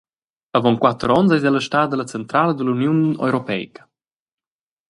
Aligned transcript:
Avon 0.57 0.77
quater 0.83 1.11
onns 1.19 1.33
eis 1.35 1.45
ella 1.49 1.65
stada 1.67 1.93
ella 1.95 2.11
centrala 2.13 2.55
dalla 2.55 2.73
Uniun 2.77 2.99
Europeica. 3.27 3.81